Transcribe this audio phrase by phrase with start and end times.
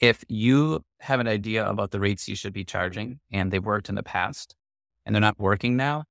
[0.00, 3.88] if you have an idea about the rates you should be charging and they've worked
[3.88, 4.54] in the past
[5.04, 6.04] and they're not working now,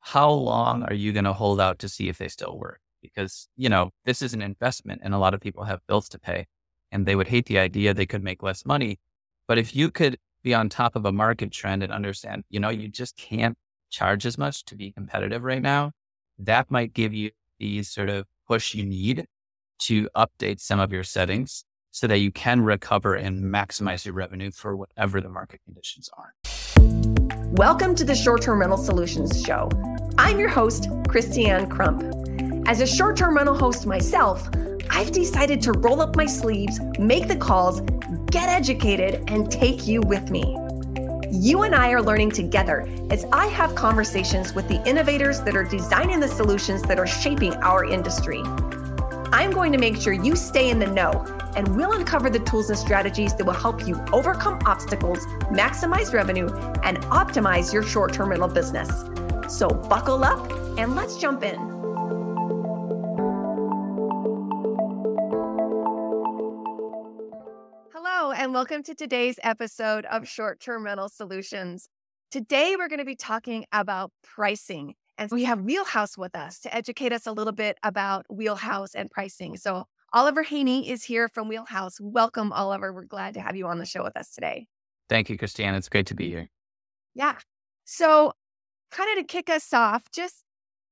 [0.00, 2.80] how long are you going to hold out to see if they still work?
[3.02, 6.18] Because, you know, this is an investment and a lot of people have bills to
[6.18, 6.46] pay
[6.90, 8.98] and they would hate the idea they could make less money.
[9.46, 12.70] But if you could be on top of a market trend and understand, you know,
[12.70, 13.56] you just can't
[13.90, 15.92] charge as much to be competitive right now,
[16.38, 19.26] that might give you the sort of push you need
[19.80, 24.50] to update some of your settings so that you can recover and maximize your revenue
[24.50, 26.34] for whatever the market conditions are.
[27.52, 29.70] Welcome to the Short Term Rental Solutions Show.
[30.18, 32.02] I'm your host, Christianne Crump.
[32.68, 34.48] As a short term rental host myself,
[34.90, 37.80] I've decided to roll up my sleeves, make the calls,
[38.30, 40.56] get educated, and take you with me.
[41.30, 45.64] You and I are learning together as I have conversations with the innovators that are
[45.64, 48.42] designing the solutions that are shaping our industry.
[49.30, 51.10] I'm going to make sure you stay in the know
[51.54, 55.18] and we'll uncover the tools and strategies that will help you overcome obstacles,
[55.52, 56.48] maximize revenue,
[56.82, 58.88] and optimize your short term rental business.
[59.54, 61.56] So buckle up and let's jump in.
[67.92, 71.90] Hello, and welcome to today's episode of Short Term Rental Solutions.
[72.30, 76.74] Today, we're going to be talking about pricing and we have Wheelhouse with us to
[76.74, 79.56] educate us a little bit about Wheelhouse and pricing.
[79.56, 82.00] So, Oliver Hejny is here from Wheelhouse.
[82.00, 82.94] Welcome, Oliver.
[82.94, 84.66] We're glad to have you on the show with us today.
[85.10, 85.76] Thank you, Christianne.
[85.76, 86.48] It's great to be here.
[87.14, 87.34] Yeah.
[87.84, 88.32] So,
[88.90, 90.44] kind of to kick us off, just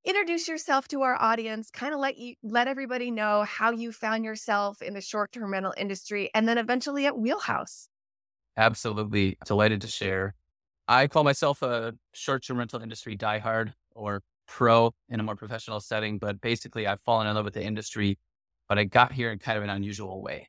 [0.04, 4.24] introduce yourself to our audience, kind of let you let everybody know how you found
[4.24, 7.88] yourself in the short-term rental industry and then eventually at Wheelhouse.
[8.56, 9.38] Absolutely.
[9.46, 10.34] Delighted to share.
[10.88, 16.18] I call myself a short-term rental industry diehard or pro in a more professional setting.
[16.18, 18.18] But basically, I've fallen in love with the industry,
[18.68, 20.48] but I got here in kind of an unusual way.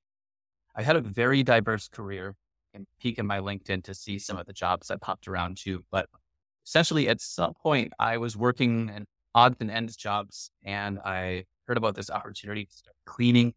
[0.76, 2.36] I had a very diverse career
[2.74, 5.84] and peek in my LinkedIn to see some of the jobs I popped around to.
[5.92, 6.08] But
[6.66, 11.78] essentially, at some point, I was working in odds and ends jobs, and I heard
[11.78, 13.54] about this opportunity to start cleaning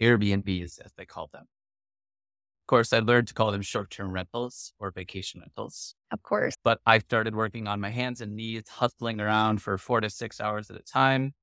[0.00, 1.44] Airbnbs, as they call them
[2.66, 5.94] course, I learned to call them short term rentals or vacation rentals.
[6.10, 6.54] Of course.
[6.62, 10.40] But I started working on my hands and knees, hustling around for four to six
[10.40, 11.34] hours at a time,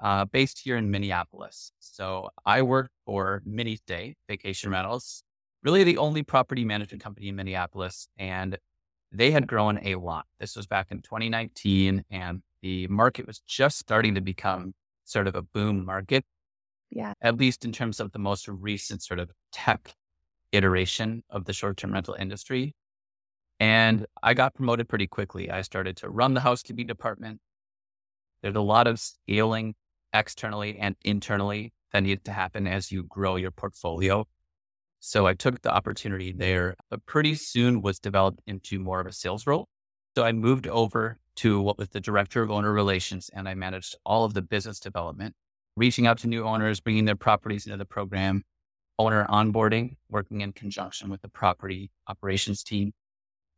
[0.00, 1.72] uh, based here in Minneapolis.
[1.78, 5.22] So I worked for Mini Stay Vacation Rentals,
[5.62, 8.08] really the only property management company in Minneapolis.
[8.18, 8.58] And
[9.12, 10.26] they had grown a lot.
[10.38, 15.34] This was back in 2019, and the market was just starting to become sort of
[15.34, 16.24] a boom market.
[16.90, 17.14] Yeah.
[17.20, 19.94] At least in terms of the most recent sort of tech
[20.52, 22.74] iteration of the short term rental industry.
[23.58, 25.50] And I got promoted pretty quickly.
[25.50, 27.40] I started to run the housekeeping department.
[28.42, 29.74] There's a lot of scaling
[30.12, 34.26] externally and internally that needed to happen as you grow your portfolio.
[34.98, 39.12] So I took the opportunity there, but pretty soon was developed into more of a
[39.12, 39.68] sales role.
[40.16, 43.96] So I moved over to what was the director of owner relations and I managed
[44.04, 45.34] all of the business development,
[45.76, 48.42] reaching out to new owners, bringing their properties into the program,
[49.00, 52.92] owner onboarding, working in conjunction with the property operations team,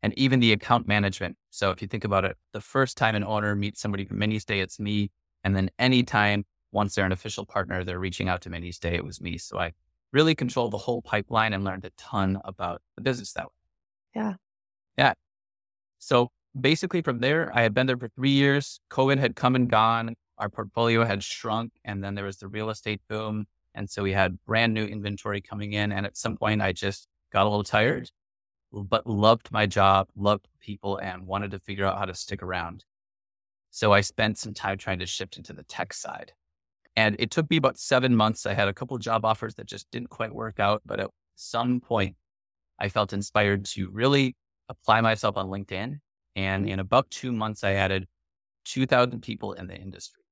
[0.03, 1.37] and even the account management.
[1.51, 4.63] So if you think about it, the first time an owner meets somebody from MiniStay,
[4.63, 5.11] it's me.
[5.45, 9.21] And then anytime once they're an official partner, they're reaching out to MiniStay, it was
[9.21, 9.37] me.
[9.37, 9.73] So I
[10.13, 13.51] really controlled the whole pipeline and learned a ton about the business that way.
[14.15, 14.35] Yeah.
[14.97, 15.13] Yeah.
[15.99, 18.81] So basically from there, I had been there for three years.
[18.91, 20.15] COVID had come and gone.
[20.39, 21.73] Our portfolio had shrunk.
[21.85, 23.47] And then there was the real estate boom.
[23.75, 25.93] And so we had brand new inventory coming in.
[25.93, 28.11] And at some point, I just got a little tired,
[28.73, 32.85] but loved my job, loved people, and wanted to figure out how to stick around.
[33.71, 36.33] So I spent some time trying to shift into the tech side.
[36.95, 38.45] And it took me about seven months.
[38.45, 40.83] I had a couple job offers that just didn't quite work out.
[40.85, 42.17] But at some point,
[42.79, 44.37] I felt inspired to really
[44.69, 46.01] apply myself on LinkedIn.
[46.37, 48.07] And in about two months, I added
[48.67, 50.23] 2,000 people in the industry.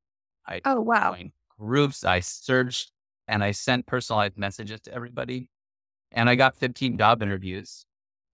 [0.46, 1.16] I oh, wow.
[1.58, 2.04] groups.
[2.04, 2.92] I searched
[3.30, 5.48] and I sent personalized messages to everybody.
[6.12, 7.86] And I got 15 job interviews.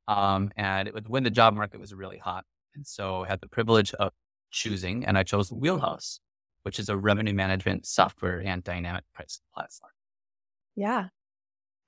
[0.08, 2.44] Um, and it was when the job market was really hot.
[2.74, 4.12] And so I had the privilege of
[4.50, 6.20] choosing, and I chose Wheelhouse,
[6.62, 9.92] which is a revenue management software and dynamic pricing platform.
[10.74, 11.08] Yeah.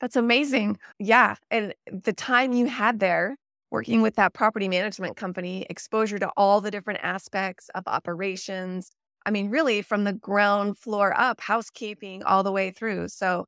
[0.01, 0.79] That's amazing.
[0.99, 1.37] Yeah.
[1.51, 3.37] And the time you had there
[3.71, 8.91] working with that property management company, exposure to all the different aspects of operations,
[9.29, 13.09] I mean, really from the ground floor up, housekeeping all the way through.
[13.09, 13.45] So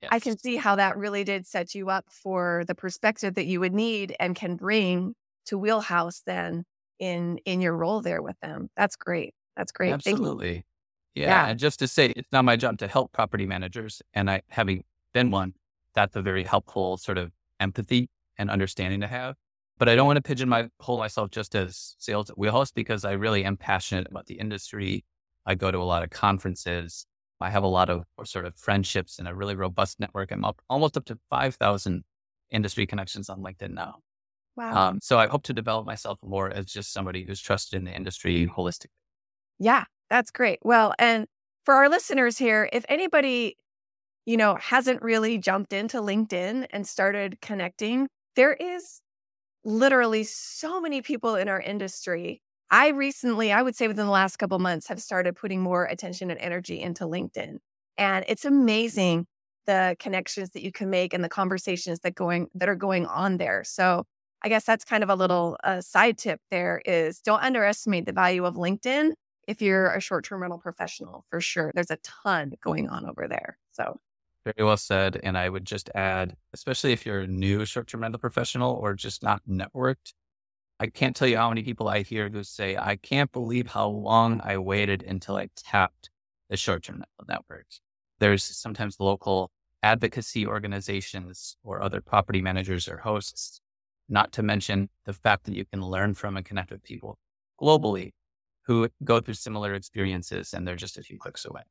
[0.00, 0.10] yes.
[0.12, 3.58] I can see how that really did set you up for the perspective that you
[3.58, 5.14] would need and can bring
[5.46, 6.62] to Wheelhouse then
[7.00, 8.68] in in your role there with them.
[8.76, 9.34] That's great.
[9.56, 9.92] That's great.
[9.92, 10.64] Absolutely.
[11.16, 11.26] Yeah.
[11.26, 11.46] yeah.
[11.48, 14.02] And just to say, it's not my job to help property managers.
[14.12, 15.54] And I, having been one,
[15.96, 18.08] that's a very helpful sort of empathy
[18.38, 19.34] and understanding to have.
[19.78, 23.44] But I don't want to pigeonhole myself just as sales at Wheelhouse because I really
[23.44, 25.04] am passionate about the industry.
[25.46, 27.06] I go to a lot of conferences.
[27.40, 30.30] I have a lot of sort of friendships and a really robust network.
[30.30, 32.04] I'm up, almost up to 5,000
[32.50, 33.96] industry connections on LinkedIn now.
[34.56, 34.88] Wow.
[34.88, 37.92] Um, so I hope to develop myself more as just somebody who's trusted in the
[37.92, 38.86] industry holistically.
[39.58, 40.60] Yeah, that's great.
[40.62, 41.26] Well, and
[41.64, 43.56] for our listeners here, if anybody,
[44.26, 49.00] you know, hasn't really jumped into LinkedIn and started connecting, there is
[49.64, 52.40] literally so many people in our industry.
[52.70, 56.30] I recently, I would say within the last couple months, have started putting more attention
[56.30, 57.58] and energy into LinkedIn.
[57.96, 59.26] And it's amazing
[59.66, 63.38] the connections that you can make and the conversations that going that are going on
[63.38, 63.64] there.
[63.64, 64.04] So
[64.42, 68.12] I guess that's kind of a little uh, side tip there is don't underestimate the
[68.12, 69.12] value of LinkedIn
[69.48, 71.70] if you're a short-term rental professional for sure.
[71.74, 73.58] There's a ton going on over there.
[73.72, 73.98] So
[74.44, 75.18] very well said.
[75.22, 79.22] And I would just add, especially if you're a new short-term rental professional or just
[79.22, 80.12] not networked,
[80.80, 83.88] I can't tell you how many people I hear who say, I can't believe how
[83.88, 86.10] long I waited until I tapped
[86.50, 87.80] the short-term networks.
[88.18, 89.50] There's sometimes local
[89.82, 93.60] advocacy organizations or other property managers or hosts,
[94.08, 97.18] not to mention the fact that you can learn from and connect with people
[97.60, 98.12] globally
[98.66, 101.62] who go through similar experiences and they're just a few clicks away.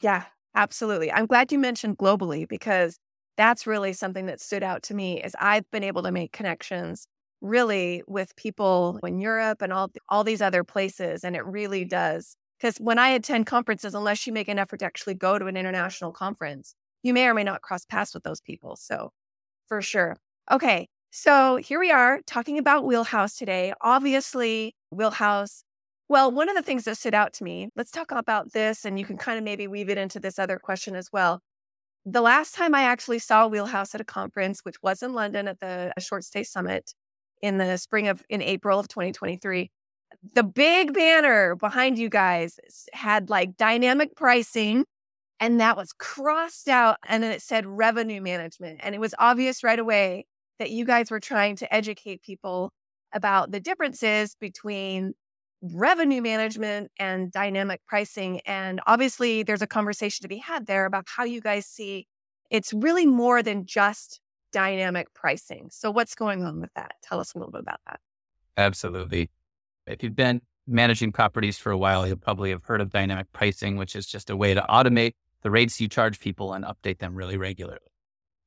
[0.00, 1.10] Yeah, absolutely.
[1.10, 2.98] I'm glad you mentioned globally because
[3.36, 7.06] that's really something that stood out to me is I've been able to make connections
[7.42, 12.36] really with people in Europe and all all these other places and it really does
[12.58, 15.56] because when I attend conferences unless you make an effort to actually go to an
[15.56, 18.76] international conference you may or may not cross paths with those people.
[18.76, 19.10] So,
[19.68, 20.16] for sure.
[20.50, 20.88] Okay.
[21.10, 23.72] So, here we are talking about Wheelhouse today.
[23.82, 25.64] Obviously, Wheelhouse.
[26.08, 28.98] Well, one of the things that stood out to me, let's talk about this, and
[28.98, 31.40] you can kind of maybe weave it into this other question as well.
[32.04, 35.60] The last time I actually saw Wheelhouse at a conference, which was in London at
[35.60, 36.94] the uh, Short Stay Summit
[37.42, 39.70] in the spring of, in April of 2023,
[40.34, 42.58] the big banner behind you guys
[42.92, 44.84] had like dynamic pricing
[45.40, 46.98] and that was crossed out.
[47.08, 48.78] And then it said revenue management.
[48.82, 50.26] And it was obvious right away
[50.60, 52.70] that you guys were trying to educate people
[53.12, 55.14] about the differences between
[55.60, 58.40] revenue management and dynamic pricing.
[58.46, 62.06] And obviously, there's a conversation to be had there about how you guys see
[62.50, 64.20] it's really more than just
[64.52, 65.68] dynamic pricing.
[65.70, 66.94] So, what's going on with that?
[67.02, 68.00] Tell us a little bit about that.
[68.56, 69.30] Absolutely.
[69.86, 73.76] If you've been managing properties for a while, you'll probably have heard of dynamic pricing,
[73.76, 75.12] which is just a way to automate
[75.42, 77.80] the rates you charge people and update them really regularly.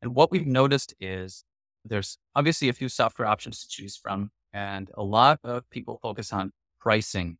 [0.01, 1.43] And what we've noticed is
[1.83, 6.31] there's obviously a few software options to choose from, and a lot of people focus
[6.31, 7.37] on pricing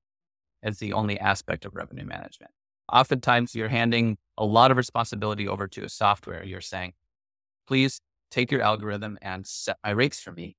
[0.62, 2.52] as the only aspect of revenue management.
[2.92, 6.44] Oftentimes, you're handing a lot of responsibility over to a software.
[6.44, 6.94] You're saying,
[7.68, 8.02] please
[8.36, 10.58] take your algorithm and set my rates for me.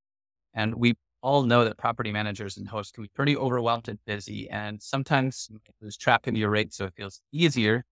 [0.54, 4.48] And we all know that property managers and hosts can be pretty overwhelmed and busy,
[4.48, 5.50] and sometimes
[5.82, 6.78] lose track of your rates.
[6.78, 7.84] So it feels easier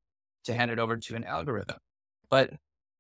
[0.45, 1.77] to hand it over to an algorithm.
[2.31, 2.55] But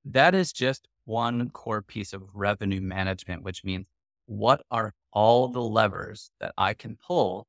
[0.04, 3.86] that is just one core piece of revenue management, which means
[4.26, 7.46] what are all the levers that I can pull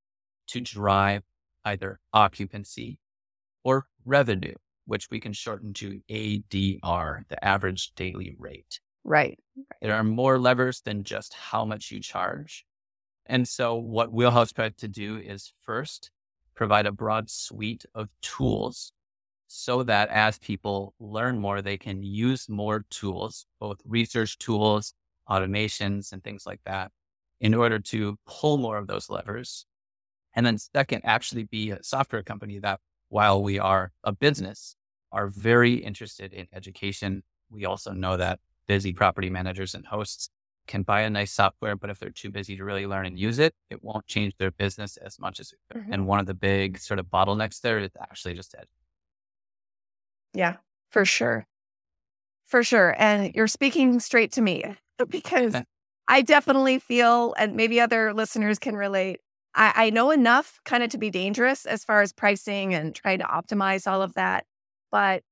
[0.47, 1.23] to drive
[1.65, 2.99] either occupancy
[3.63, 4.53] or revenue,
[4.85, 8.79] which we can shorten to ADR, the average daily rate.
[9.05, 9.39] Right.
[9.81, 12.65] There are more levers than just how much you charge.
[13.25, 16.11] And so, what Wheelhouse tried to do is first
[16.55, 18.93] provide a broad suite of tools
[19.47, 24.93] so that as people learn more, they can use more tools, both research tools,
[25.29, 26.91] automations, and things like that,
[27.41, 29.65] in order to pull more of those levers.
[30.35, 34.75] And then, second, actually be a software company that, while we are a business,
[35.11, 37.23] are very interested in education.
[37.49, 40.29] We also know that busy property managers and hosts
[40.67, 43.39] can buy a nice software, but if they're too busy to really learn and use
[43.39, 45.53] it, it won't change their business as much as.
[45.73, 45.93] Mm-hmm.
[45.93, 48.65] And one of the big sort of bottlenecks there is actually just ed-
[50.33, 50.57] yeah,
[50.89, 51.47] for sure.
[52.45, 52.93] For sure.
[52.99, 54.63] And you're speaking straight to me
[55.09, 55.55] because
[56.07, 59.21] I definitely feel, and maybe other listeners can relate.
[59.55, 63.19] I, I know enough kind of to be dangerous as far as pricing and trying
[63.19, 64.45] to optimize all of that.
[64.91, 65.23] But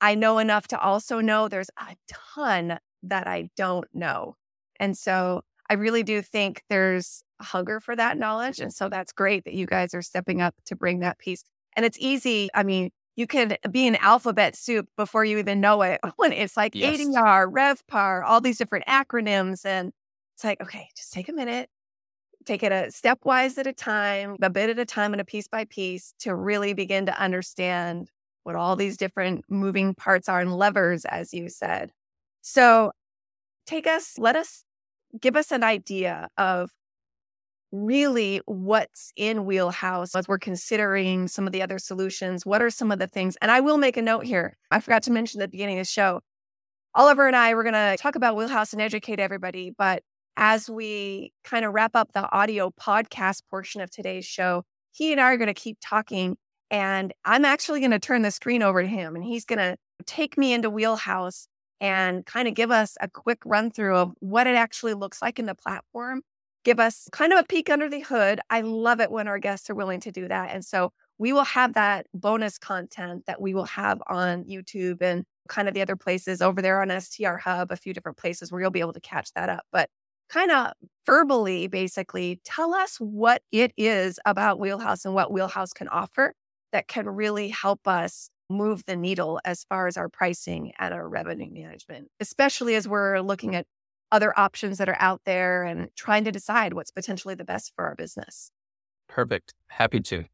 [0.00, 4.36] I know enough to also know there's a ton that I don't know.
[4.78, 8.60] And so I really do think there's a hunger for that knowledge.
[8.60, 11.44] And so that's great that you guys are stepping up to bring that piece.
[11.74, 12.48] And it's easy.
[12.54, 16.00] I mean, you can be an alphabet soup before you even know it.
[16.16, 17.00] When it's like yes.
[17.00, 19.64] ADR, RevPAR, all these different acronyms.
[19.64, 19.92] And
[20.34, 21.68] it's like, okay, just take a minute,
[22.44, 25.48] take it a stepwise at a time, a bit at a time, and a piece
[25.48, 28.10] by piece to really begin to understand
[28.46, 31.90] what all these different moving parts are and levers, as you said.
[32.42, 32.92] So
[33.66, 34.64] take us, let us
[35.20, 36.70] give us an idea of
[37.72, 42.46] really what's in Wheelhouse as we're considering some of the other solutions.
[42.46, 43.36] What are some of the things?
[43.42, 44.56] And I will make a note here.
[44.70, 46.20] I forgot to mention at the beginning of the show.
[46.94, 49.74] Oliver and I were going to talk about Wheelhouse and educate everybody.
[49.76, 50.04] But
[50.36, 54.62] as we kind of wrap up the audio podcast portion of today's show,
[54.92, 56.36] he and I are going to keep talking.
[56.70, 59.76] And I'm actually going to turn the screen over to him and he's going to
[60.04, 61.46] take me into Wheelhouse
[61.80, 65.38] and kind of give us a quick run through of what it actually looks like
[65.38, 66.22] in the platform
[66.66, 68.40] give us kind of a peek under the hood.
[68.50, 70.52] I love it when our guests are willing to do that.
[70.52, 75.24] And so we will have that bonus content that we will have on YouTube and
[75.48, 78.60] kind of the other places over there on STR Hub, a few different places where
[78.60, 79.64] you'll be able to catch that up.
[79.70, 79.90] But
[80.28, 80.72] kind of
[81.06, 86.34] verbally, basically, tell us what it is about Wheelhouse and what Wheelhouse can offer
[86.72, 91.08] that can really help us move the needle as far as our pricing and our
[91.08, 93.66] revenue management, especially as we're looking at
[94.12, 97.86] other options that are out there and trying to decide what's potentially the best for
[97.86, 98.50] our business.
[99.08, 99.54] Perfect.
[99.68, 100.24] Happy to.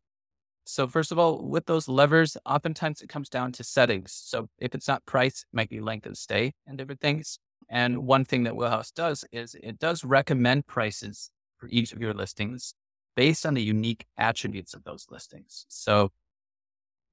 [0.64, 4.12] So, first of all, with those levers, oftentimes it comes down to settings.
[4.12, 7.38] So, if it's not price, it might be length of stay and different things.
[7.68, 12.14] And one thing that Wheelhouse does is it does recommend prices for each of your
[12.14, 12.74] listings
[13.16, 15.66] based on the unique attributes of those listings.
[15.68, 16.10] So,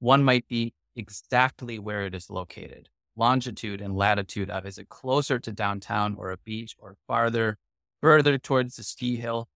[0.00, 5.38] one might be exactly where it is located longitude and latitude of is it closer
[5.38, 7.58] to downtown or a beach or farther,
[8.00, 9.48] further towards the ski hill?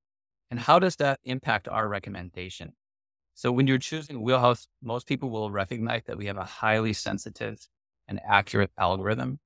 [0.51, 2.75] And how does that impact our recommendation?
[3.35, 7.67] So when you're choosing Wheelhouse, most people will recognize that we have a highly sensitive
[8.07, 9.41] and accurate algorithm.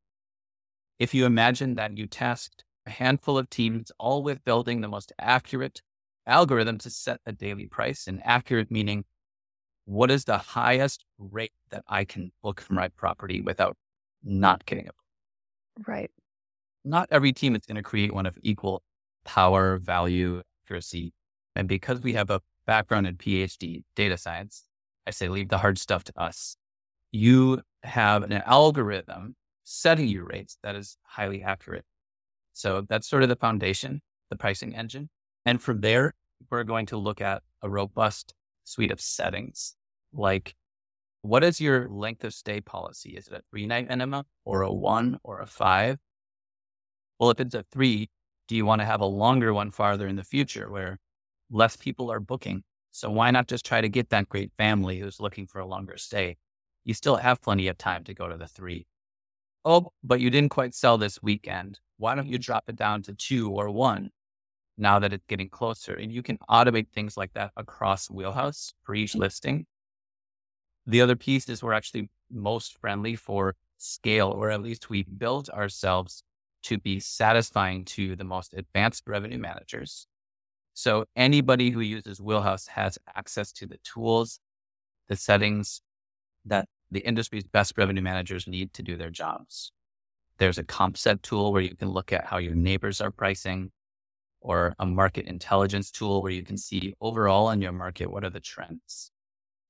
[0.99, 5.13] If you imagine that you tasked a handful of teams all with building the most
[5.19, 5.81] accurate
[6.27, 9.05] algorithm to set a daily price, and accurate meaning
[9.89, 13.75] what is the highest rate that I can book for my property without
[14.23, 14.95] not getting it.
[15.87, 16.11] Right.
[16.85, 18.83] Not every team is going to create one of equal
[19.25, 21.15] power, value, accuracy.
[21.57, 24.65] And because we have a background in PhD data science,
[25.07, 26.59] I say leave the hard stuff to us.
[27.11, 31.87] You have an algorithm setting your rates that is highly accurate.
[32.53, 35.09] So that's sort of the foundation, the pricing engine.
[35.47, 36.13] And from there,
[36.51, 39.77] we're going to look at a robust suite of settings
[40.13, 40.55] like
[41.23, 43.11] what is your length of stay policy?
[43.11, 45.99] Is it a three night minimum or a one or a five?
[47.19, 48.09] Well, if it's a three,
[48.47, 50.99] do you want to have a longer one farther in the future where
[51.51, 52.63] less people are booking?
[52.93, 55.97] So why not just try to get that great family who's looking for a longer
[55.97, 56.37] stay?
[56.85, 58.87] You still have plenty of time to go to the three.
[59.65, 61.81] Oh, but you didn't quite sell this weekend.
[61.99, 62.43] Why don't you mm.
[62.43, 64.11] drop it down to two or one
[64.79, 65.95] now that it's getting closer?
[65.95, 69.67] And you can automate things like that across Wheelhouse for each listing
[70.89, 75.51] the other piece is we're actually most friendly for scale, or at least we build
[75.51, 76.23] ourselves
[76.63, 80.07] to be satisfying to the most advanced revenue managers.
[80.73, 84.41] So anybody who uses Wheelhouse has access to the tools,
[85.09, 85.83] the settings
[86.47, 89.73] that the industry's best revenue managers need to do their jobs.
[90.39, 93.73] There's a comp set tool where you can look at how your neighbors are pricing,
[94.41, 98.31] or a market intelligence tool where you can see overall in your market what are
[98.31, 99.11] the trends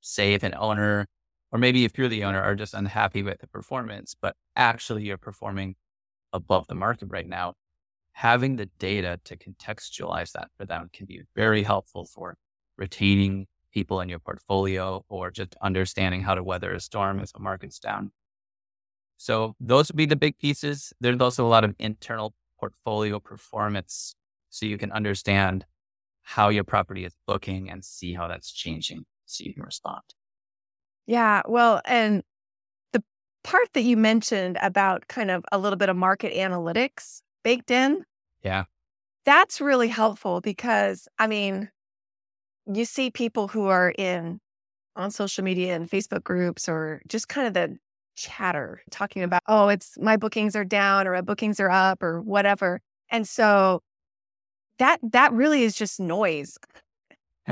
[0.00, 1.06] say if an owner,
[1.52, 5.16] or maybe if you're the owner, are just unhappy with the performance, but actually you're
[5.16, 5.76] performing
[6.32, 7.54] above the market right now,
[8.12, 12.36] having the data to contextualize that for them can be very helpful for
[12.76, 17.40] retaining people in your portfolio or just understanding how to weather a storm if the
[17.40, 18.10] market's down.
[19.16, 20.92] So those would be the big pieces.
[21.00, 24.14] There's also a lot of internal portfolio performance
[24.48, 25.66] so you can understand
[26.22, 30.02] how your property is booking and see how that's changing so you can respond.
[31.06, 31.42] Yeah.
[31.46, 32.22] Well, and
[32.92, 33.02] the
[33.44, 38.04] part that you mentioned about kind of a little bit of market analytics baked in.
[38.42, 38.64] Yeah.
[39.24, 41.70] That's really helpful because, I mean,
[42.72, 44.40] you see people who are in
[44.96, 47.76] on social media and Facebook groups or just kind of the
[48.16, 52.20] chatter talking about, oh, it's my bookings are down or my bookings are up or
[52.20, 52.80] whatever.
[53.10, 53.82] And so
[54.78, 56.58] that that really is just noise.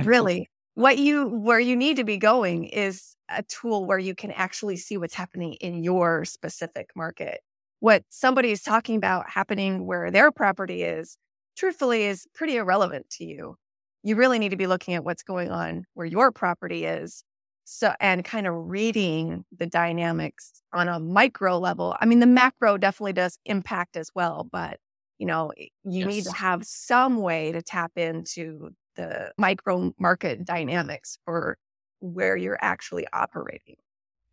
[0.05, 4.31] really what you where you need to be going is a tool where you can
[4.33, 7.41] actually see what's happening in your specific market.
[7.81, 11.17] What somebody is talking about happening where their property is
[11.57, 13.57] truthfully is pretty irrelevant to you.
[14.03, 17.25] You really need to be looking at what's going on where your property is
[17.65, 21.97] so and kind of reading the dynamics on a micro level.
[22.03, 24.79] I mean the macro definitely does impact as well but
[25.17, 26.07] you know you yes.
[26.07, 31.59] need to have some way to tap into the micro market dynamics for
[32.01, 33.77] where you're actually operating.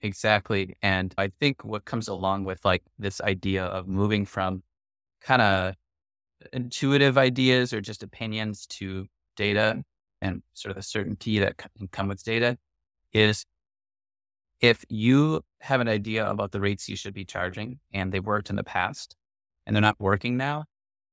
[0.01, 0.75] Exactly.
[0.81, 4.63] And I think what comes along with like this idea of moving from
[5.21, 5.75] kind of
[6.51, 9.83] intuitive ideas or just opinions to data
[10.21, 12.57] and sort of the certainty that can come with data
[13.13, 13.45] is
[14.59, 18.49] if you have an idea about the rates you should be charging and they've worked
[18.49, 19.15] in the past
[19.65, 20.65] and they're not working now,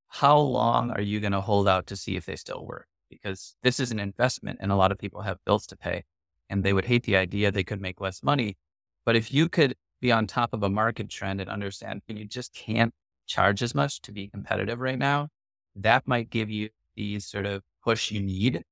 [0.08, 2.86] how long are you going to hold out to see if they still work?
[3.10, 6.04] Because this is an investment and a lot of people have bills to pay
[6.48, 8.56] and they would hate the idea they could make less money.
[9.04, 12.54] But if you could be on top of a market trend and understand you just
[12.54, 12.92] can't
[13.26, 15.28] charge as much to be competitive right now,
[15.76, 18.64] that might give you the sort of push you need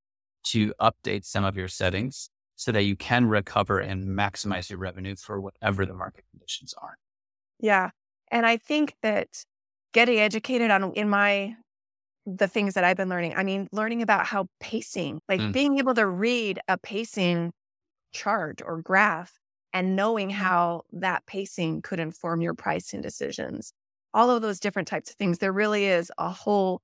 [0.44, 5.14] to update some of your settings so that you can recover and maximize your revenue
[5.16, 6.96] for whatever the market conditions are.
[7.60, 7.90] Yeah.
[8.30, 9.44] And I think that
[9.92, 11.54] getting educated on in my
[12.36, 15.52] the things that I've been learning, I mean, learning about how pacing, like mm.
[15.52, 17.52] being able to read a pacing
[18.12, 19.38] chart or graph
[19.72, 23.72] and knowing how that pacing could inform your pricing decisions.
[24.14, 25.38] All of those different types of things.
[25.38, 26.80] There really is a whole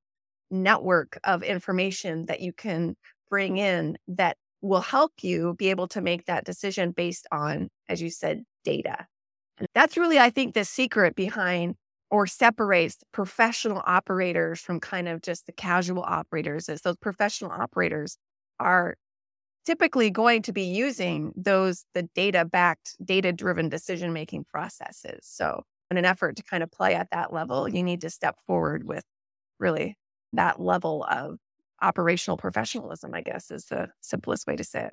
[0.51, 2.97] network of information that you can
[3.29, 8.01] bring in that will help you be able to make that decision based on, as
[8.01, 9.07] you said, data.
[9.59, 11.77] And that's really, I think, the secret behind
[12.15, 18.19] or separates professional operators from kind of just the casual operators is those professional operators
[18.61, 18.95] are
[19.67, 25.19] typically going to be using those the data backed data driven decision making processes.
[25.23, 28.39] So in an effort to kind of play at that level you need to step
[28.47, 29.03] forward with
[29.59, 29.97] really
[30.33, 31.39] that level of
[31.83, 34.93] operational professionalism i guess is the simplest way to say it.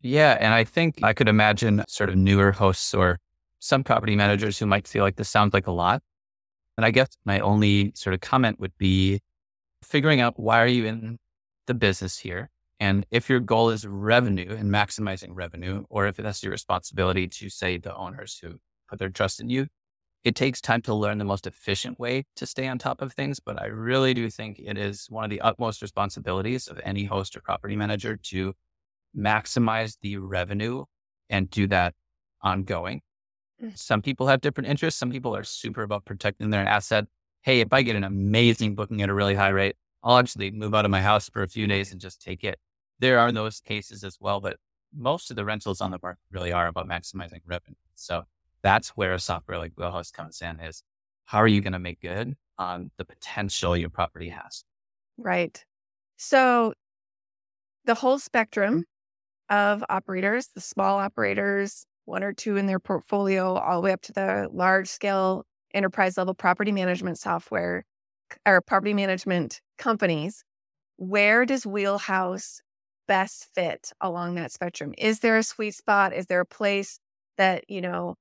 [0.00, 3.18] Yeah and i think i could imagine sort of newer hosts or
[3.60, 6.02] some property managers who might feel like this sounds like a lot
[6.76, 9.20] and i guess my only sort of comment would be
[9.82, 11.18] figuring out why are you in
[11.66, 12.50] the business here
[12.82, 17.48] and if your goal is revenue and maximizing revenue, or if that's your responsibility to
[17.48, 19.68] say the owners who put their trust in you,
[20.24, 23.38] it takes time to learn the most efficient way to stay on top of things.
[23.38, 27.36] But I really do think it is one of the utmost responsibilities of any host
[27.36, 28.52] or property manager to
[29.16, 30.82] maximize the revenue
[31.30, 31.94] and do that
[32.42, 33.00] ongoing.
[33.62, 33.78] Mm.
[33.78, 34.98] Some people have different interests.
[34.98, 37.06] Some people are super about protecting their asset.
[37.42, 40.74] Hey, if I get an amazing booking at a really high rate, I'll actually move
[40.74, 42.58] out of my house for a few days and just take it
[43.02, 44.58] there are those cases as well, but
[44.94, 47.74] most of the rentals on the market really are about maximizing revenue.
[47.96, 48.22] So
[48.62, 50.84] that's where a software like Wheelhouse comes in is
[51.24, 54.64] how are you going to make good on the potential your property has?
[55.18, 55.64] Right.
[56.16, 56.74] So
[57.86, 58.84] the whole spectrum
[59.50, 64.02] of operators, the small operators, one or two in their portfolio, all the way up
[64.02, 67.84] to the large scale enterprise level property management software
[68.46, 70.44] or property management companies.
[70.96, 72.60] Where does Wheelhouse
[73.08, 74.94] best fit along that spectrum?
[74.98, 76.12] Is there a sweet spot?
[76.12, 76.98] Is there a place
[77.36, 78.16] that, you know,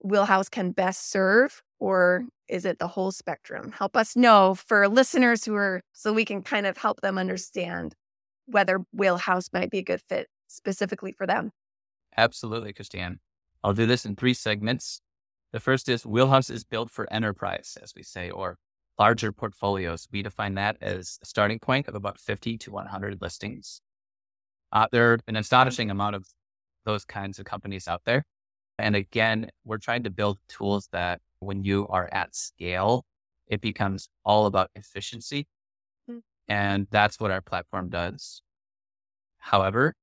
[0.00, 1.62] Wheelhouse can best serve?
[1.78, 3.72] Or is it the whole spectrum?
[3.72, 7.94] Help us know for listeners who are, so we can kind of help them understand
[8.46, 11.50] whether Wheelhouse might be a good fit specifically for them.
[12.16, 13.20] Absolutely, Christian.
[13.64, 15.00] I'll do this in three segments.
[15.52, 18.56] The first is Wheelhouse is built for enterprise, as we say, or
[18.98, 20.08] larger portfolios.
[20.10, 23.80] We define that as a starting point of about 50 to 100 listings.
[24.72, 26.26] Uh, there are an astonishing amount of
[26.84, 28.24] those kinds of companies out there.
[28.78, 33.04] And again, we're trying to build tools that when you are at scale,
[33.46, 35.46] it becomes all about efficiency.
[36.10, 36.18] Mm-hmm.
[36.48, 38.42] And that's what our platform does.
[39.38, 39.94] However,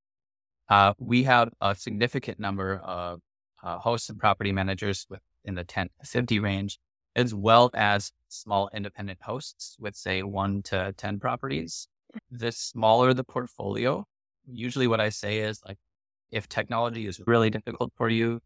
[0.70, 3.20] uh, we have a significant number of
[3.62, 6.78] uh, hosts and property managers within the 10 to 50 range,
[7.16, 11.88] as well as small independent hosts with, say, one to 10 properties.
[12.30, 14.04] The smaller the portfolio,
[14.46, 15.78] usually what I say is like,
[16.30, 18.40] if technology is really difficult for you,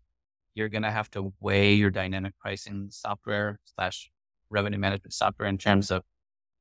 [0.55, 4.11] you're going to have to weigh your dynamic pricing software slash
[4.49, 6.03] revenue management software in terms of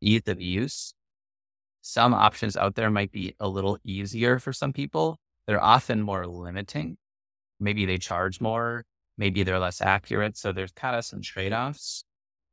[0.01, 0.93] ease of use.
[1.81, 5.17] Some options out there might be a little easier for some people.
[5.47, 6.97] They're often more limiting.
[7.59, 8.85] Maybe they charge more.
[9.17, 10.37] Maybe they're less accurate.
[10.37, 12.03] So there's kind of some trade offs.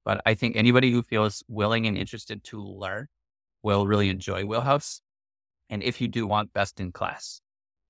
[0.04, 3.06] But I think anybody who feels willing and interested to learn
[3.62, 5.02] will really enjoy Wheelhouse.
[5.68, 7.40] And if you do want best in class,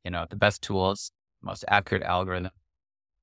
[0.05, 2.51] you know, the best tools, most accurate algorithm.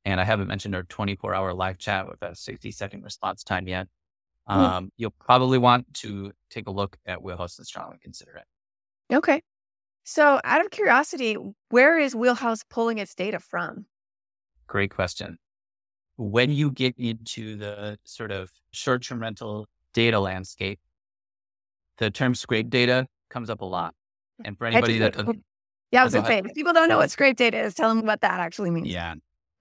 [0.06, 3.68] And I haven't mentioned our 24 hour live chat with a 60 second response time
[3.68, 3.88] yet.
[4.48, 4.60] Hmm.
[4.60, 4.90] Um, mm.
[4.98, 9.16] You'll probably want to take a look at Wheelhouse and strongly consider it.
[9.16, 9.42] Okay.
[10.10, 11.36] So, out of curiosity,
[11.68, 13.88] where is Wheelhouse pulling its data from?
[14.66, 15.38] Great question.
[16.16, 20.80] When you get into the sort of short term rental data landscape,
[21.98, 23.96] the term scrape data comes up a lot.
[24.42, 25.14] Mm, and for anybody that
[25.92, 28.06] yeah, I was gonna say if people don't know what scrape data is, tell them
[28.06, 28.88] what that actually means.
[28.88, 29.16] Yeah.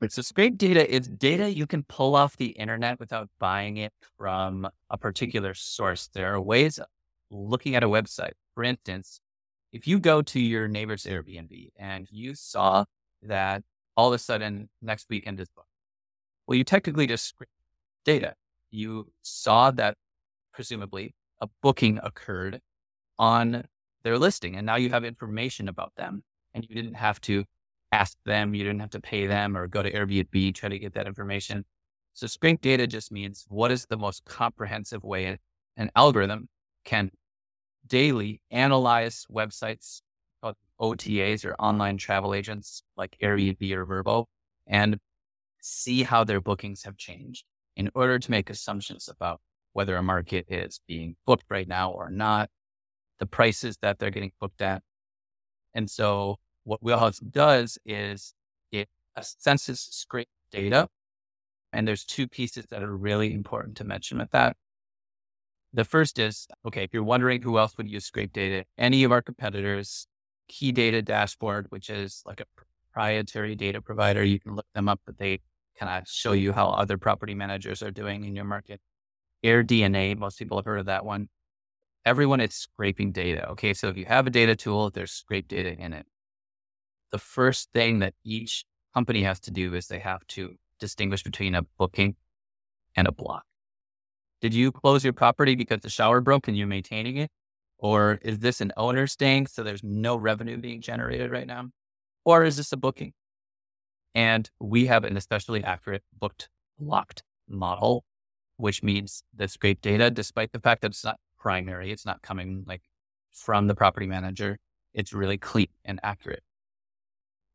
[0.08, 4.68] So scrape data is data you can pull off the internet without buying it from
[4.90, 6.08] a particular source.
[6.14, 6.86] There are ways of
[7.32, 8.34] looking at a website.
[8.54, 9.20] For instance,
[9.72, 12.84] if you go to your neighbor's Airbnb and you saw
[13.22, 13.62] that
[13.96, 15.68] all of a sudden next weekend is booked,
[16.46, 17.52] well, you technically just scraped
[18.04, 18.34] data.
[18.70, 19.96] You saw that
[20.52, 22.60] presumably a booking occurred
[23.18, 23.64] on
[24.02, 26.22] their listing, and now you have information about them,
[26.54, 27.44] and you didn't have to
[27.92, 30.94] ask them, you didn't have to pay them or go to Airbnb try to get
[30.94, 31.64] that information.
[32.14, 35.38] So scrape data just means what is the most comprehensive way
[35.76, 36.48] an algorithm
[36.84, 37.10] can
[37.86, 40.00] daily analyze websites
[40.42, 44.26] uh, called OTAs or online travel agents like Airbnb or Vrbo
[44.66, 44.98] and
[45.60, 47.44] see how their bookings have changed
[47.76, 49.40] in order to make assumptions about
[49.72, 52.48] whether a market is being booked right now or not,
[53.18, 54.82] the prices that they're getting booked at.
[55.74, 58.32] And so what Wheelhouse does is
[58.72, 58.88] it
[59.20, 60.88] senses scrape data.
[61.72, 64.56] And there's two pieces that are really important to mention with that.
[65.72, 69.12] The first is okay, if you're wondering who else would use scrape data, any of
[69.12, 70.06] our competitors,
[70.48, 75.00] Key Data Dashboard, which is like a proprietary data provider, you can look them up,
[75.04, 75.40] but they
[75.78, 78.80] kind of show you how other property managers are doing in your market.
[79.44, 81.28] AirDNA, most people have heard of that one.
[82.04, 83.48] Everyone is scraping data.
[83.50, 86.06] Okay, so if you have a data tool, there's scrape data in it.
[87.12, 91.54] The first thing that each company has to do is they have to distinguish between
[91.54, 92.16] a booking
[92.94, 93.45] and a block.
[94.40, 97.30] Did you close your property because the shower broke and you're maintaining it?
[97.78, 101.70] Or is this an owner staying so there's no revenue being generated right now?
[102.24, 103.12] Or is this a booking?
[104.14, 108.04] And we have an especially accurate booked locked model,
[108.56, 112.64] which means the scrape data, despite the fact that it's not primary, it's not coming
[112.66, 112.82] like
[113.30, 114.58] from the property manager,
[114.94, 116.42] it's really clean and accurate.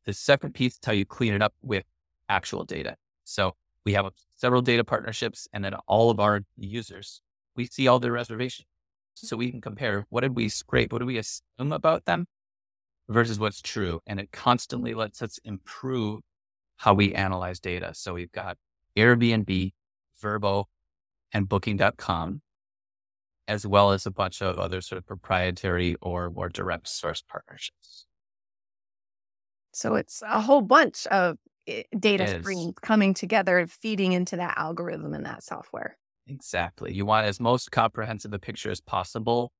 [0.06, 1.84] The second piece is how you clean it up with
[2.30, 2.96] actual data.
[3.24, 7.22] So we have several data partnerships and then all of our users,
[7.56, 8.68] we see all their reservations.
[9.16, 10.92] So we can compare what did we scrape?
[10.94, 12.28] What do we assume about them
[13.10, 14.02] versus what's true?
[14.08, 16.22] And it constantly lets us improve
[16.78, 17.94] how we analyze data.
[17.94, 18.58] So we've got
[18.98, 19.74] Airbnb,
[20.22, 20.66] Vrbo,
[21.34, 22.42] and Booking.com,
[23.48, 28.06] as well as a bunch of other sort of proprietary or more direct source partnerships.
[29.74, 31.38] So it's a whole bunch of
[31.98, 35.98] data streams coming together and feeding into that algorithm and that software.
[36.28, 36.94] Exactly.
[36.94, 39.52] You want as most comprehensive a picture as possible.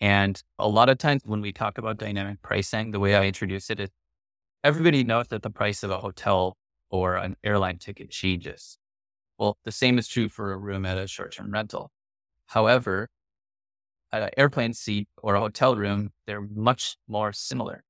[0.00, 3.70] And a lot of times when we talk about dynamic pricing, the way I introduce
[3.70, 3.90] it is
[4.62, 6.56] everybody knows that the price of a hotel
[6.90, 8.78] or an airline ticket changes.
[9.38, 11.90] Well, the same is true for a room at a short term rental.
[12.46, 13.08] However,
[14.12, 17.84] an airplane seat or a hotel room, they're much more similar.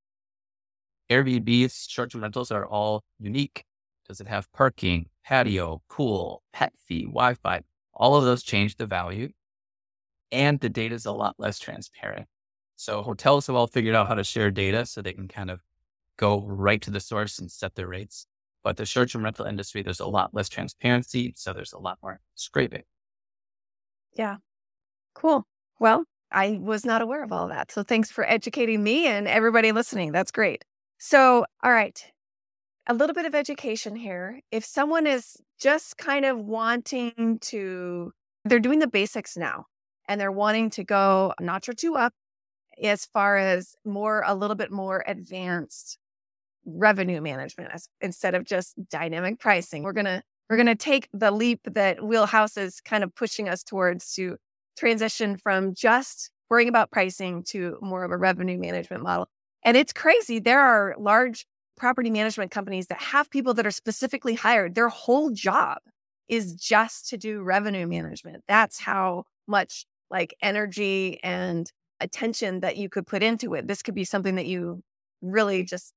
[1.10, 3.64] Airbnb's short term rentals are all unique.
[4.08, 7.62] Does it have parking, patio, pool, pet fee, Wi Fi?
[7.94, 9.30] All of those change the value.
[10.32, 12.26] And the data is a lot less transparent.
[12.76, 15.60] So hotels have all figured out how to share data so they can kind of
[16.18, 18.26] go right to the source and set their rates.
[18.62, 21.32] But the short term rental industry, there's a lot less transparency.
[21.36, 22.82] So there's a lot more scraping.
[24.14, 24.36] Yeah.
[25.14, 25.46] Cool.
[25.78, 27.70] Well, I was not aware of all that.
[27.70, 30.12] So thanks for educating me and everybody listening.
[30.12, 30.64] That's great.
[30.98, 32.02] So, all right,
[32.86, 34.40] a little bit of education here.
[34.50, 38.12] If someone is just kind of wanting to,
[38.44, 39.66] they're doing the basics now
[40.08, 42.14] and they're wanting to go a notch or two up
[42.82, 45.98] as far as more, a little bit more advanced
[46.64, 49.82] revenue management as, instead of just dynamic pricing.
[49.82, 53.48] We're going to, we're going to take the leap that Wheelhouse is kind of pushing
[53.48, 54.36] us towards to
[54.78, 59.28] transition from just worrying about pricing to more of a revenue management model.
[59.66, 60.38] And it's crazy.
[60.38, 61.44] There are large
[61.76, 64.76] property management companies that have people that are specifically hired.
[64.76, 65.78] Their whole job
[66.28, 68.44] is just to do revenue management.
[68.46, 71.68] That's how much like energy and
[72.00, 73.66] attention that you could put into it.
[73.66, 74.82] This could be something that you
[75.20, 75.92] really just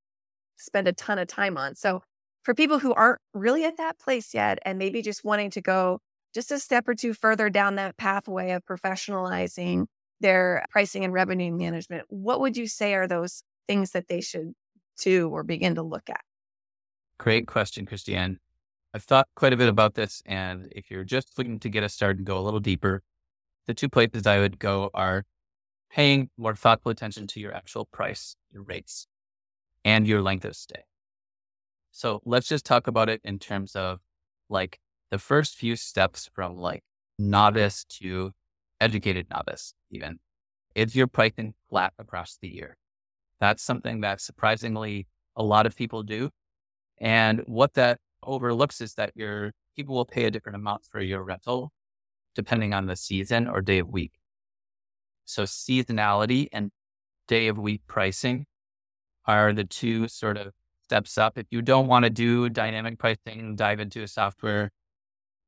[0.58, 1.76] spend a ton of time on.
[1.76, 2.02] So,
[2.44, 6.00] for people who aren't really at that place yet and maybe just wanting to go
[6.34, 9.86] just a step or two further down that pathway of professionalizing
[10.22, 14.54] their pricing and revenue management, what would you say are those things that they should
[15.00, 16.22] do or begin to look at?
[17.20, 18.38] Great question, Christianne.
[18.96, 20.24] I've thought quite a bit about this.
[20.26, 23.04] And if you're just looking to get us started and go a little deeper,
[23.68, 25.26] the two places I would go are
[25.92, 29.06] paying more thoughtful attention to your actual price, your rates,
[29.86, 30.84] and your length of stay.
[31.92, 34.00] So let's just talk about it in terms of
[34.50, 34.80] like
[35.12, 36.84] the first few steps from like
[37.20, 38.32] novice to
[38.82, 40.20] educated novice, even.
[40.74, 42.78] Is your pricing flat across the year?
[43.39, 46.30] That's something that surprisingly a lot of people do.
[46.99, 51.23] And what that overlooks is that your people will pay a different amount for your
[51.23, 51.71] rental
[52.36, 54.13] depending on the season or day of week.
[55.25, 56.71] So seasonality and
[57.28, 58.45] day of week pricing
[59.25, 61.38] are the two sort of steps up.
[61.38, 64.71] If you don't want to do dynamic pricing, dive into a software.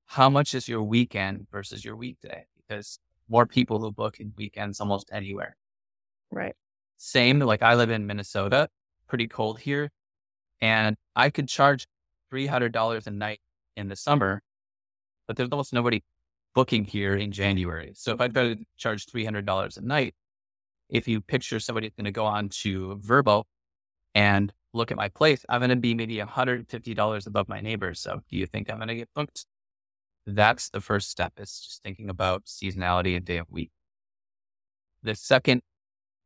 [0.06, 2.46] How much is your weekend versus your weekday?
[2.56, 5.56] Because more people who book in weekends almost anywhere.
[6.30, 6.56] Right.
[7.04, 8.70] Same, like I live in Minnesota,
[9.08, 9.90] pretty cold here.
[10.62, 11.88] And I could charge
[12.32, 13.40] $300 a night
[13.76, 14.44] in the summer,
[15.28, 16.04] but there's almost nobody
[16.54, 17.94] booking here in January.
[17.96, 20.14] So if I try to charge $300 a night,
[20.90, 23.46] if you picture somebody going to go on to Vrbo
[24.14, 28.00] and look at my place, I'm going to be maybe $150 above my neighbors.
[28.00, 29.48] So do you think I'm going to get booked?
[30.28, 33.72] That's the first step is just thinking about seasonality and day of week.
[35.02, 35.64] The second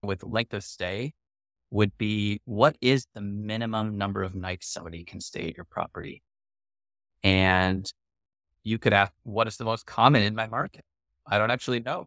[0.06, 1.14] with length of stay
[1.72, 6.24] would be what is the minimum number of nights somebody can stay at your property?
[7.24, 7.92] And
[8.64, 10.84] you could ask, what is the most common in my market?
[11.28, 12.06] I don't actually know.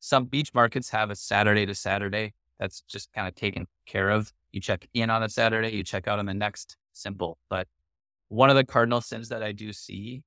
[0.00, 4.32] Some beach markets have a Saturday to Saturday that's just kind of taken care of.
[4.52, 6.76] You check in on a Saturday, you check out on the next.
[6.92, 7.38] Simple.
[7.48, 7.66] But
[8.28, 10.22] one of the cardinal sins that I do see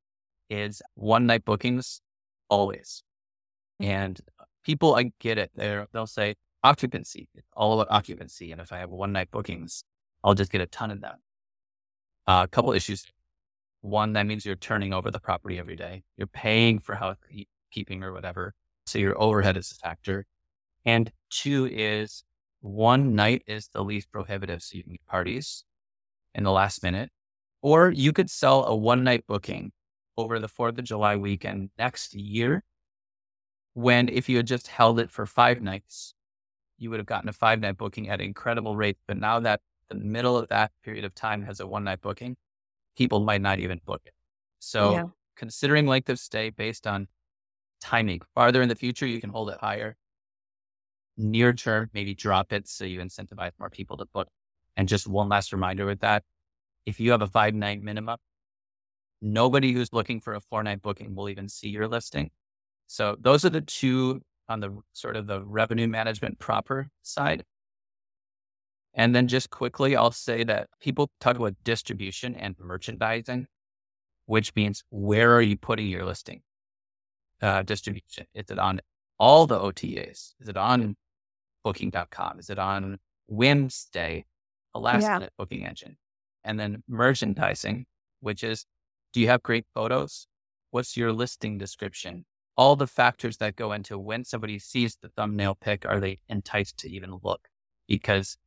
[0.49, 2.01] is one night bookings
[2.49, 3.03] always.
[3.79, 4.19] And
[4.63, 5.51] people, I get it.
[5.55, 7.29] They're, they'll say occupancy.
[7.35, 8.51] It's all about occupancy.
[8.51, 9.83] And if I have one night bookings,
[10.23, 11.17] I'll just get a ton of them.
[12.27, 13.05] Uh, a couple issues.
[13.81, 16.03] One, that means you're turning over the property every day.
[16.17, 18.55] You're paying for housekeeping or whatever.
[18.87, 20.25] So your overhead is a factor.
[20.85, 22.23] And two is
[22.61, 24.63] one night is the least prohibitive.
[24.63, 25.65] So you can get parties
[26.33, 27.11] in the last minute,
[27.61, 29.71] or you could sell a one night booking
[30.17, 32.63] over the 4th of July weekend next year.
[33.75, 36.15] When if you had just held it for five nights,
[36.77, 38.99] you would have gotten a five night booking at incredible rates.
[39.07, 42.35] But now that the middle of that period of time has a one night booking,
[42.97, 44.13] people might not even book it.
[44.59, 45.03] So yeah.
[45.35, 47.07] considering length of stay based on
[47.81, 49.95] timing, farther in the future, you can hold it higher.
[51.17, 54.27] Near term, maybe drop it so you incentivize more people to book.
[54.75, 56.23] And just one last reminder with that.
[56.85, 58.17] If you have a five night minimum,
[59.21, 62.31] nobody who's looking for a four night booking will even see your listing.
[62.87, 67.43] So those are the two on the sort of the revenue management proper side.
[68.93, 73.47] And then just quickly, I'll say that people talk about distribution and merchandising,
[74.25, 76.41] which means where are you putting your listing?
[77.41, 78.27] Uh, distribution.
[78.33, 78.79] Is it on
[79.19, 80.33] all the OTAs?
[80.39, 80.95] Is it on
[81.63, 82.39] booking.com?
[82.39, 84.23] Is it on Whimstay,
[84.73, 85.15] a last yeah.
[85.15, 85.97] minute booking engine?
[86.45, 87.85] And then merchandising,
[88.21, 88.65] which is
[89.11, 90.27] do you have great photos?
[90.71, 92.25] What's your listing description?
[92.57, 96.77] All the factors that go into when somebody sees the thumbnail pic, are they enticed
[96.79, 97.49] to even look?
[97.87, 98.37] Because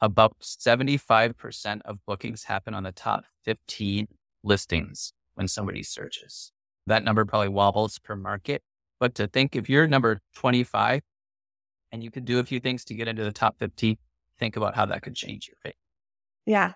[0.00, 4.08] about 75% of bookings happen on the top 15
[4.42, 6.52] listings when somebody searches.
[6.86, 8.62] That number probably wobbles per market.
[8.98, 11.02] But to think if you're number 25
[11.92, 13.96] and you could do a few things to get into the top 15,
[14.38, 15.76] think about how that could change your fate.
[16.46, 16.72] Yeah,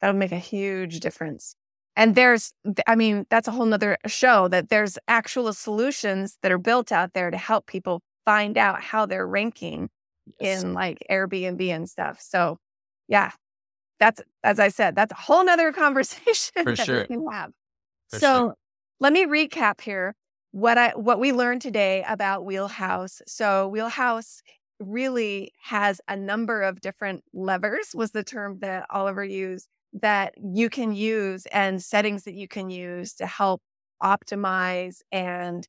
[0.00, 1.56] that would make a huge difference.
[1.96, 2.52] And there's,
[2.86, 7.12] I mean, that's a whole nother show that there's actual solutions that are built out
[7.12, 9.90] there to help people find out how they're ranking
[10.40, 10.62] yes.
[10.62, 12.20] in like Airbnb and stuff.
[12.20, 12.58] So
[13.08, 13.30] yeah,
[14.00, 17.00] that's as I said, that's a whole nother conversation For that sure.
[17.00, 17.52] we can have.
[18.10, 18.54] For so sure.
[19.00, 20.14] let me recap here
[20.50, 23.22] what I what we learned today about Wheelhouse.
[23.26, 24.42] So Wheelhouse
[24.80, 29.68] really has a number of different levers was the term that Oliver used
[30.02, 33.62] that you can use and settings that you can use to help
[34.02, 35.66] optimize and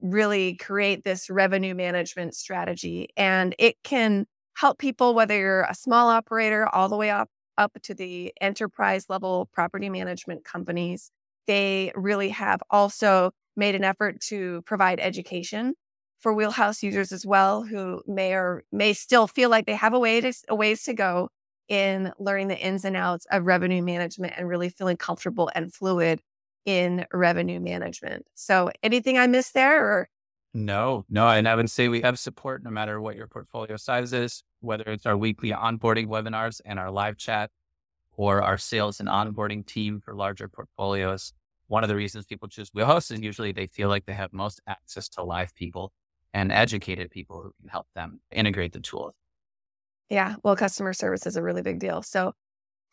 [0.00, 3.08] really create this revenue management strategy.
[3.16, 7.72] And it can help people, whether you're a small operator all the way up, up
[7.82, 11.10] to the enterprise level property management companies.
[11.46, 15.74] They really have also made an effort to provide education
[16.18, 19.98] for wheelhouse users as well, who may or may still feel like they have a
[19.98, 21.28] way to a ways to go
[21.70, 26.20] in learning the ins and outs of revenue management and really feeling comfortable and fluid
[26.66, 28.26] in revenue management.
[28.34, 30.08] So anything I missed there or
[30.52, 31.28] no, no.
[31.28, 34.82] And I would say we have support no matter what your portfolio size is, whether
[34.88, 37.50] it's our weekly onboarding webinars and our live chat
[38.16, 41.32] or our sales and onboarding team for larger portfolios.
[41.68, 44.60] One of the reasons people choose Wheelhouse is usually they feel like they have most
[44.66, 45.92] access to live people
[46.34, 49.14] and educated people who can help them integrate the tools.
[50.10, 50.34] Yeah.
[50.42, 52.02] Well, customer service is a really big deal.
[52.02, 52.32] So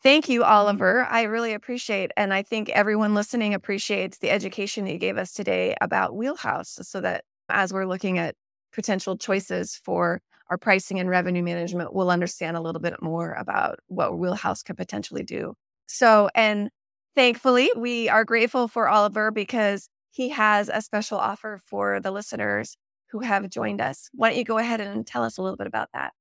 [0.02, 0.52] Thank you, mm-hmm.
[0.52, 1.06] Oliver.
[1.10, 5.32] I really appreciate, and I think everyone listening appreciates the education that you gave us
[5.32, 8.34] today about Wheelhouse so that as we're looking at
[8.72, 13.80] potential choices for our pricing and revenue management, we'll understand a little bit more about
[13.88, 15.54] what Wheelhouse could potentially do.
[15.86, 16.70] So, and
[17.16, 22.76] thankfully, we are grateful for Oliver because he has a special offer for the listeners
[23.10, 24.08] who have joined us.
[24.12, 26.12] Why don't you go ahead and tell us a little bit about that?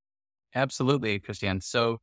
[0.58, 1.62] Absolutely, Christianne.
[1.62, 2.00] So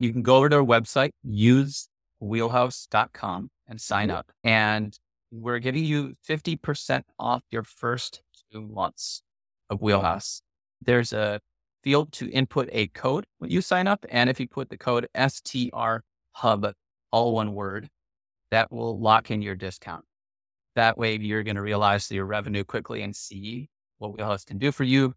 [0.00, 4.16] you can go over to our website, usewheelhouse.com and sign mm-hmm.
[4.16, 4.32] up.
[4.42, 4.98] And
[5.30, 9.22] we're giving you 50% off your first two months
[9.70, 10.42] of Wheelhouse.
[10.82, 11.38] There's a
[11.84, 14.04] field to input a code when you sign up.
[14.08, 15.98] And if you put the code STR
[16.32, 16.72] Hub,
[17.12, 17.90] all one word,
[18.50, 20.04] that will lock in your discount.
[20.74, 24.72] That way you're going to realize your revenue quickly and see what Wheelhouse can do
[24.72, 25.14] for you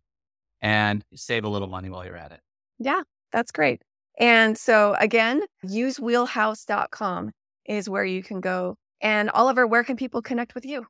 [0.61, 2.41] and save a little money while you're at it.
[2.79, 3.81] Yeah, that's great.
[4.19, 7.31] And so again, usewheelhouse.com
[7.65, 8.75] is where you can go.
[9.01, 10.87] And Oliver, where can people connect with you?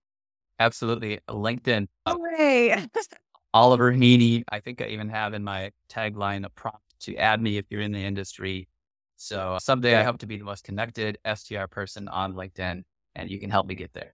[0.59, 1.19] Absolutely.
[1.29, 1.87] LinkedIn.
[2.05, 2.87] Uh Hooray.
[3.53, 4.43] Oliver Hejny.
[4.49, 7.81] I think I even have in my tagline a prompt to add me if you're
[7.81, 8.67] in the industry.
[9.17, 12.83] So uh, someday I hope to be the most connected STR person on LinkedIn
[13.15, 14.13] and you can help me get there.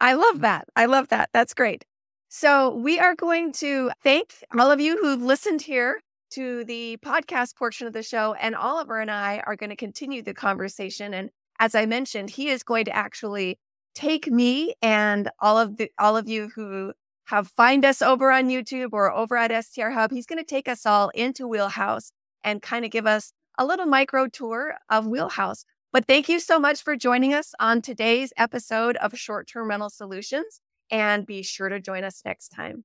[0.00, 0.68] I love that.
[0.76, 1.30] I love that.
[1.32, 1.84] That's great.
[2.28, 6.00] So we are going to thank all of you who've listened here
[6.36, 8.34] to the podcast portion of the show.
[8.34, 11.14] And Oliver and I are going to continue the conversation.
[11.14, 13.58] And as I mentioned, he is going to actually
[13.94, 16.92] take me and all of the all of you who
[17.24, 20.68] have find us over on YouTube or over at STR Hub, he's going to take
[20.68, 22.12] us all into Wheelhouse
[22.44, 25.64] and kind of give us a little micro tour of Wheelhouse.
[25.90, 29.88] But thank you so much for joining us on today's episode of Short Term Rental
[29.88, 30.60] Solutions.
[30.90, 32.84] And be sure to join us next time.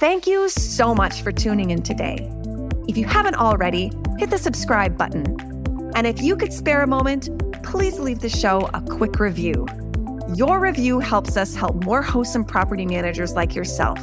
[0.00, 2.32] Thank you so much for tuning in today.
[2.88, 5.36] If you haven't already, hit the subscribe button.
[5.94, 7.28] And if you could spare a moment,
[7.62, 9.66] please leave the show a quick review.
[10.34, 13.98] Your review helps us help more hosts and property managers like yourself.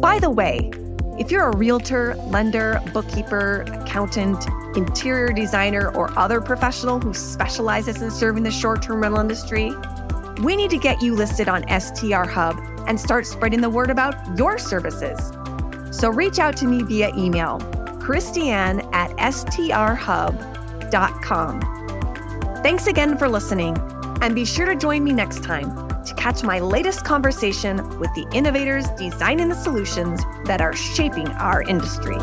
[0.00, 0.70] By the way,
[1.18, 4.46] if you're a realtor, lender, bookkeeper, accountant,
[4.76, 9.72] interior designer, or other professional who specializes in serving the short term rental industry,
[10.40, 14.36] we need to get you listed on STR Hub and start spreading the word about
[14.36, 15.32] your services.
[15.90, 17.58] So reach out to me via email,
[18.00, 20.00] Christianne at strhub.com.
[22.62, 23.76] Thanks again for listening,
[24.20, 28.26] and be sure to join me next time to catch my latest conversation with the
[28.32, 32.16] innovators designing the solutions that are shaping our industry.